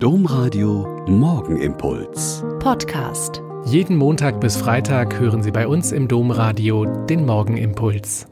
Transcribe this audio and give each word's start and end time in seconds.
Domradio 0.00 1.04
Morgenimpuls. 1.08 2.44
Podcast. 2.60 3.42
Jeden 3.64 3.96
Montag 3.96 4.40
bis 4.40 4.56
Freitag 4.56 5.18
hören 5.18 5.42
Sie 5.42 5.50
bei 5.50 5.66
uns 5.66 5.90
im 5.90 6.06
Domradio 6.06 6.84
den 7.06 7.26
Morgenimpuls. 7.26 8.28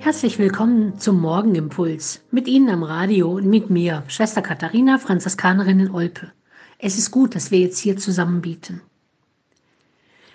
Herzlich 0.00 0.40
willkommen 0.40 0.98
zum 0.98 1.20
Morgenimpuls. 1.20 2.24
Mit 2.32 2.48
Ihnen 2.48 2.68
am 2.68 2.82
Radio 2.82 3.30
und 3.30 3.46
mit 3.46 3.70
mir, 3.70 4.02
Schwester 4.08 4.42
Katharina, 4.42 4.98
Franziskanerin 4.98 5.78
in 5.78 5.90
Olpe. 5.92 6.32
Es 6.78 6.98
ist 6.98 7.12
gut, 7.12 7.36
dass 7.36 7.52
wir 7.52 7.60
jetzt 7.60 7.78
hier 7.78 7.98
zusammen 7.98 8.40
bieten. 8.40 8.80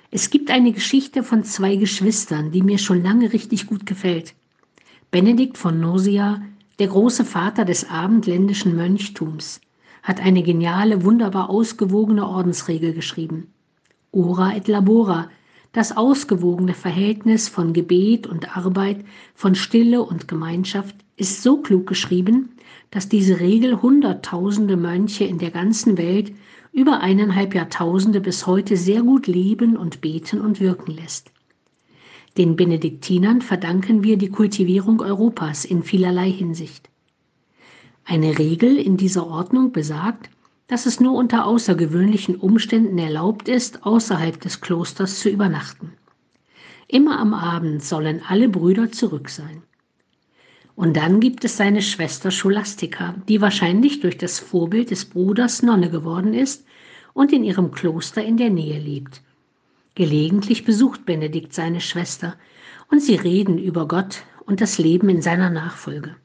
Es 0.10 0.30
gibt 0.30 0.52
eine 0.52 0.72
Geschichte 0.72 1.22
von 1.22 1.44
zwei 1.44 1.76
Geschwistern, 1.76 2.52
die 2.52 2.62
mir 2.62 2.78
schon 2.78 3.04
lange 3.04 3.34
richtig 3.34 3.68
gut 3.68 3.86
gefällt. 3.86 4.36
Benedikt 5.12 5.58
von 5.58 5.80
Nursia, 5.80 6.40
der 6.78 6.86
große 6.86 7.26
Vater 7.26 7.66
des 7.66 7.90
abendländischen 7.90 8.76
Mönchtums, 8.76 9.60
hat 10.04 10.22
eine 10.22 10.44
geniale, 10.44 11.04
wunderbar 11.04 11.50
ausgewogene 11.50 12.28
Ordensregel 12.28 12.94
geschrieben. 12.94 13.48
Ora 14.12 14.56
et 14.56 14.68
labora, 14.68 15.28
das 15.72 15.98
ausgewogene 15.98 16.76
Verhältnis 16.76 17.48
von 17.48 17.74
Gebet 17.74 18.28
und 18.28 18.56
Arbeit, 18.56 19.04
von 19.34 19.56
Stille 19.56 20.04
und 20.04 20.28
Gemeinschaft, 20.28 20.96
ist 21.18 21.42
so 21.42 21.58
klug 21.58 21.88
geschrieben, 21.88 22.52
dass 22.92 23.10
diese 23.10 23.40
Regel 23.40 23.82
Hunderttausende 23.82 24.78
Mönche 24.78 25.24
in 25.24 25.40
der 25.40 25.50
ganzen 25.50 25.98
Welt 25.98 26.34
über 26.72 27.00
eineinhalb 27.00 27.56
Jahrtausende 27.56 28.22
bis 28.22 28.46
heute 28.46 28.78
sehr 28.78 29.02
gut 29.02 29.26
leben 29.26 29.76
und 29.76 30.02
beten 30.02 30.40
und 30.40 30.60
wirken 30.60 30.92
lässt. 30.92 31.32
Den 32.38 32.56
Benediktinern 32.56 33.42
verdanken 33.42 34.04
wir 34.04 34.18
die 34.18 34.30
Kultivierung 34.30 35.02
Europas 35.02 35.66
in 35.66 35.84
vielerlei 35.84 36.32
Hinsicht. 36.32 36.90
Eine 38.06 38.38
Regel 38.40 38.78
in 38.78 38.98
dieser 38.98 39.28
Ordnung 39.28 39.72
besagt, 39.72 40.30
dass 40.68 40.86
es 40.86 41.00
nur 41.00 41.14
unter 41.14 41.46
außergewöhnlichen 41.46 42.36
Umständen 42.36 42.98
erlaubt 42.98 43.50
ist, 43.50 43.86
außerhalb 43.86 44.40
des 44.40 44.62
Klosters 44.62 45.20
zu 45.20 45.30
übernachten. 45.30 45.94
Immer 46.88 47.20
am 47.20 47.34
Abend 47.34 47.84
sollen 47.84 48.22
alle 48.28 48.50
Brüder 48.50 48.92
zurück 48.92 49.30
sein. 49.30 49.64
Und 50.76 50.96
dann 50.96 51.20
gibt 51.20 51.44
es 51.44 51.58
seine 51.58 51.82
Schwester 51.82 52.32
Scholastika, 52.32 53.16
die 53.28 53.42
wahrscheinlich 53.42 54.00
durch 54.00 54.18
das 54.18 54.40
Vorbild 54.40 54.92
des 54.92 55.06
Bruders 55.06 55.62
Nonne 55.62 55.90
geworden 55.90 56.34
ist 56.34 56.66
und 57.14 57.34
in 57.34 57.44
ihrem 57.44 57.72
Kloster 57.72 58.24
in 58.24 58.38
der 58.38 58.50
Nähe 58.50 58.80
lebt. 58.80 59.22
Gelegentlich 60.00 60.64
besucht 60.64 61.06
Benedikt 61.06 61.54
seine 61.54 61.82
Schwester 61.82 62.38
und 62.90 63.04
sie 63.04 63.16
reden 63.16 63.58
über 63.58 63.86
Gott 63.86 64.24
und 64.46 64.62
das 64.62 64.78
Leben 64.78 65.10
in 65.10 65.22
seiner 65.22 65.50
Nachfolge. 65.50 66.16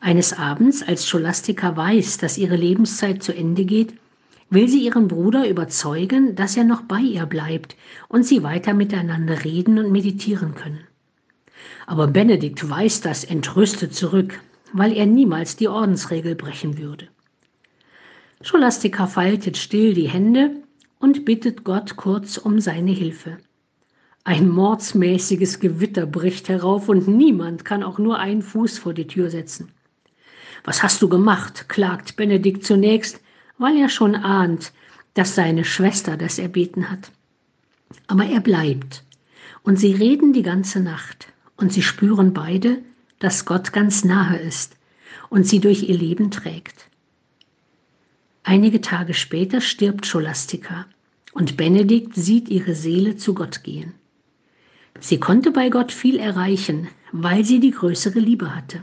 Eines 0.00 0.34
Abends, 0.34 0.82
als 0.82 1.08
Scholastika 1.08 1.78
weiß, 1.78 2.18
dass 2.18 2.36
ihre 2.36 2.56
Lebenszeit 2.56 3.22
zu 3.22 3.34
Ende 3.34 3.64
geht, 3.64 3.94
will 4.50 4.68
sie 4.68 4.84
ihren 4.84 5.08
Bruder 5.08 5.48
überzeugen, 5.48 6.36
dass 6.36 6.58
er 6.58 6.64
noch 6.64 6.82
bei 6.82 7.00
ihr 7.00 7.24
bleibt 7.24 7.74
und 8.08 8.26
sie 8.26 8.42
weiter 8.42 8.74
miteinander 8.74 9.46
reden 9.46 9.78
und 9.78 9.90
meditieren 9.90 10.54
können. 10.54 10.86
Aber 11.86 12.06
Benedikt 12.06 12.68
weist 12.68 13.06
das 13.06 13.24
entrüstet 13.24 13.94
zurück, 13.94 14.40
weil 14.74 14.92
er 14.92 15.06
niemals 15.06 15.56
die 15.56 15.68
Ordensregel 15.68 16.34
brechen 16.34 16.76
würde. 16.76 17.08
Scholastika 18.42 19.06
faltet 19.06 19.56
still 19.56 19.94
die 19.94 20.10
Hände 20.10 20.50
und 20.98 21.24
bittet 21.24 21.64
Gott 21.64 21.96
kurz 21.96 22.38
um 22.38 22.60
seine 22.60 22.90
Hilfe. 22.90 23.38
Ein 24.24 24.48
mordsmäßiges 24.48 25.60
Gewitter 25.60 26.06
bricht 26.06 26.48
herauf 26.48 26.88
und 26.88 27.08
niemand 27.08 27.64
kann 27.64 27.82
auch 27.82 27.98
nur 27.98 28.18
einen 28.18 28.42
Fuß 28.42 28.78
vor 28.78 28.92
die 28.92 29.06
Tür 29.06 29.30
setzen. 29.30 29.70
Was 30.64 30.82
hast 30.82 31.00
du 31.00 31.08
gemacht? 31.08 31.68
klagt 31.68 32.16
Benedikt 32.16 32.64
zunächst, 32.64 33.20
weil 33.56 33.76
er 33.76 33.88
schon 33.88 34.14
ahnt, 34.14 34.72
dass 35.14 35.34
seine 35.34 35.64
Schwester 35.64 36.16
das 36.16 36.38
erbeten 36.38 36.90
hat. 36.90 37.10
Aber 38.06 38.24
er 38.26 38.40
bleibt, 38.40 39.04
und 39.62 39.78
sie 39.78 39.92
reden 39.94 40.32
die 40.32 40.42
ganze 40.42 40.80
Nacht, 40.80 41.28
und 41.56 41.72
sie 41.72 41.82
spüren 41.82 42.34
beide, 42.34 42.82
dass 43.18 43.46
Gott 43.46 43.72
ganz 43.72 44.04
nahe 44.04 44.38
ist 44.38 44.76
und 45.30 45.46
sie 45.46 45.60
durch 45.60 45.88
ihr 45.88 45.96
Leben 45.96 46.30
trägt. 46.30 46.88
Einige 48.50 48.80
Tage 48.80 49.12
später 49.12 49.60
stirbt 49.60 50.06
Scholastika 50.06 50.86
und 51.32 51.58
Benedikt 51.58 52.14
sieht 52.14 52.48
ihre 52.48 52.74
Seele 52.74 53.18
zu 53.18 53.34
Gott 53.34 53.62
gehen. 53.62 53.92
Sie 55.00 55.20
konnte 55.20 55.50
bei 55.50 55.68
Gott 55.68 55.92
viel 55.92 56.16
erreichen, 56.18 56.88
weil 57.12 57.44
sie 57.44 57.60
die 57.60 57.72
größere 57.72 58.18
Liebe 58.18 58.56
hatte. 58.56 58.82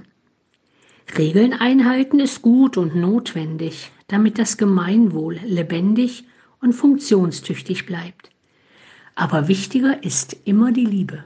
Regeln 1.18 1.52
einhalten 1.52 2.20
ist 2.20 2.44
gut 2.44 2.78
und 2.78 2.96
notwendig, 2.96 3.90
damit 4.06 4.38
das 4.38 4.58
Gemeinwohl 4.58 5.40
lebendig 5.44 6.26
und 6.62 6.74
funktionstüchtig 6.74 7.88
bleibt. 7.88 8.30
Aber 9.16 9.48
wichtiger 9.48 10.04
ist 10.04 10.38
immer 10.46 10.74
die 10.74 10.86
Liebe. 10.86 11.26